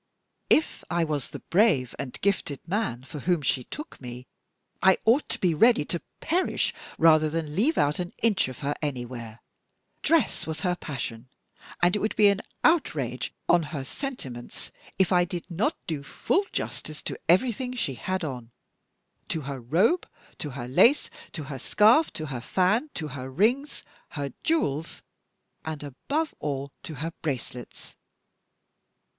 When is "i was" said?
0.89-1.29